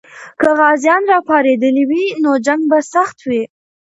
[0.41, 3.43] که غازیان راپارېدلي وي، نو جنګ به سخت وي.